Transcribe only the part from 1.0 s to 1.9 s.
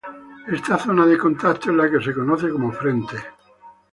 de contacto es la